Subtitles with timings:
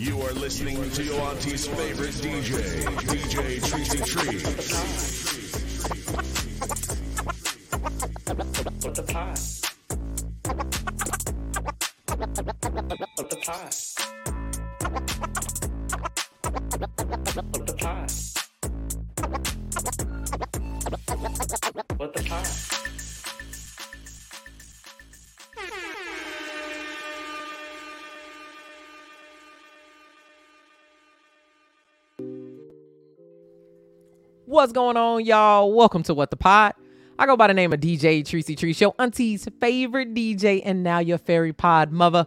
[0.00, 5.20] You are listening to your auntie's favorite DJ, DJ Tricey Trice.
[21.98, 22.79] What the Pod?
[34.50, 35.72] What's going on, y'all?
[35.72, 36.74] Welcome to What the Pod.
[37.20, 40.98] I go by the name of DJ Tricey Trice, your auntie's favorite DJ, and now
[40.98, 42.26] your fairy pod mother.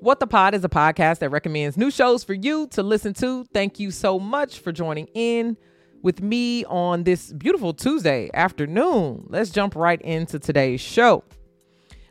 [0.00, 3.44] What the Pod is a podcast that recommends new shows for you to listen to.
[3.54, 5.56] Thank you so much for joining in
[6.02, 9.26] with me on this beautiful Tuesday afternoon.
[9.28, 11.22] Let's jump right into today's show.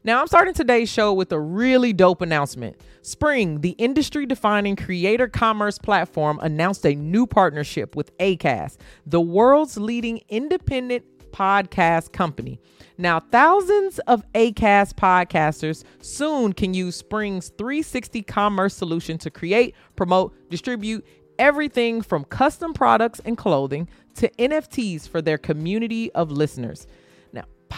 [0.03, 2.81] Now, I'm starting today's show with a really dope announcement.
[3.03, 9.77] Spring, the industry defining creator commerce platform, announced a new partnership with ACAST, the world's
[9.77, 12.59] leading independent podcast company.
[12.97, 20.33] Now, thousands of ACAST podcasters soon can use Spring's 360 commerce solution to create, promote,
[20.49, 21.05] distribute
[21.37, 26.87] everything from custom products and clothing to NFTs for their community of listeners.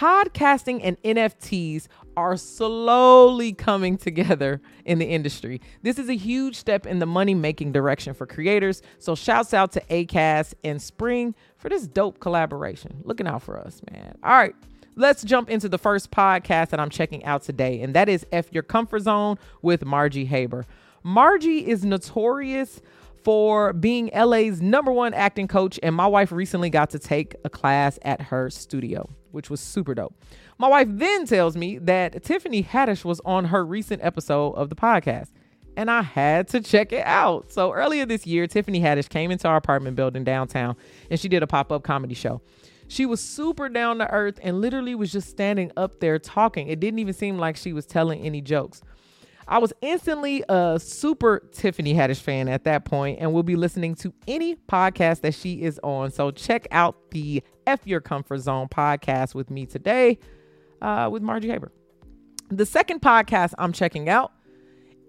[0.04, 1.88] Podcasting and NFTs
[2.18, 5.62] are slowly coming together in the industry.
[5.82, 8.82] This is a huge step in the money making direction for creators.
[9.00, 13.00] So, shouts out to ACAST and Spring for this dope collaboration.
[13.06, 14.18] Looking out for us, man.
[14.22, 14.54] All right.
[14.98, 18.48] Let's jump into the first podcast that I'm checking out today, and that is F
[18.52, 20.66] Your Comfort Zone with Margie Haber.
[21.02, 22.82] Margie is notorious
[23.24, 27.50] for being LA's number one acting coach, and my wife recently got to take a
[27.50, 30.14] class at her studio, which was super dope.
[30.58, 34.76] My wife then tells me that Tiffany Haddish was on her recent episode of the
[34.76, 35.30] podcast,
[35.76, 37.52] and I had to check it out.
[37.52, 40.76] So earlier this year, Tiffany Haddish came into our apartment building downtown,
[41.10, 42.42] and she did a pop up comedy show.
[42.88, 46.68] She was super down to earth and literally was just standing up there talking.
[46.68, 48.82] It didn't even seem like she was telling any jokes.
[49.48, 53.96] I was instantly a super Tiffany Haddish fan at that point and will be listening
[53.96, 56.12] to any podcast that she is on.
[56.12, 60.20] So check out the F Your Comfort Zone podcast with me today
[60.82, 61.72] uh, with Margie Haber.
[62.50, 64.32] The second podcast I'm checking out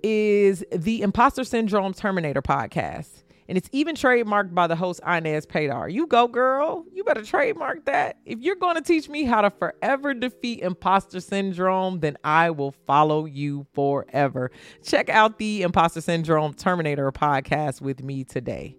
[0.02, 3.23] is the Imposter Syndrome Terminator podcast.
[3.48, 5.92] And it's even trademarked by the host Inez Paydar.
[5.92, 6.84] You go, girl.
[6.92, 8.18] You better trademark that.
[8.24, 12.72] If you're going to teach me how to forever defeat imposter syndrome, then I will
[12.86, 14.50] follow you forever.
[14.82, 18.76] Check out the Imposter Syndrome Terminator podcast with me today.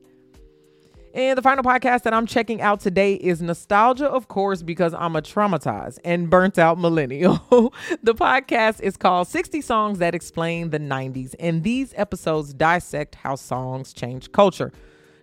[1.15, 5.15] And the final podcast that I'm checking out today is Nostalgia, of course, because I'm
[5.15, 7.37] a traumatized and burnt out millennial.
[8.03, 13.35] the podcast is called 60 Songs That Explain the 90s, and these episodes dissect how
[13.35, 14.73] songs change culture.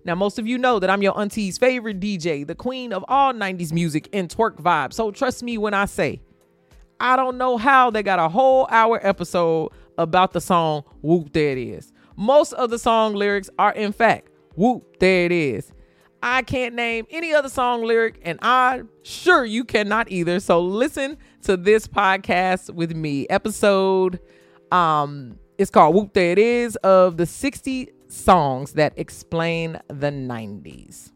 [0.06, 3.34] Now, most of you know that I'm your auntie's favorite DJ, the queen of all
[3.34, 4.94] 90s music and twerk vibes.
[4.94, 6.22] So trust me when I say,
[7.00, 11.52] I don't know how they got a whole hour episode about the song Whoop There
[11.52, 11.92] It Is.
[12.16, 15.70] Most of the song lyrics are, in fact, Whoop There It Is.
[16.22, 20.38] I can't name any other song lyric, and I'm sure you cannot either.
[20.38, 23.26] So listen to this podcast with me.
[23.28, 24.20] Episode
[24.70, 31.12] um it's called Whoop There It Is of the 60 songs that explain the 90s.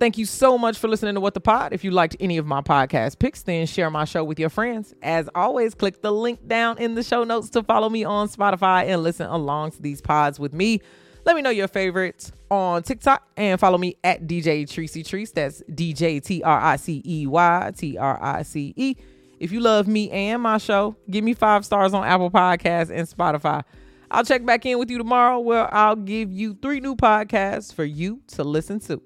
[0.00, 1.72] Thank you so much for listening to What the Pod.
[1.72, 4.92] If you liked any of my podcast picks, then share my show with your friends.
[5.02, 8.86] As always, click the link down in the show notes to follow me on Spotify
[8.86, 10.82] and listen along to these pods with me.
[11.24, 15.30] Let me know your favorites on TikTok and follow me at DJ Tricey Trice.
[15.30, 18.94] That's DJ T R I C E Y T R I C E.
[19.40, 23.08] If you love me and my show, give me five stars on Apple Podcasts and
[23.08, 23.62] Spotify.
[24.10, 27.84] I'll check back in with you tomorrow where I'll give you three new podcasts for
[27.84, 29.02] you to listen to.